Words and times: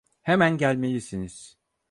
Hemen 0.21 0.57
gelmelisiniz. 0.57 1.57